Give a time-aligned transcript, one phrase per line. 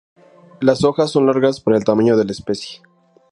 [0.61, 2.81] Las hojas son largas para el tamaño de la especie.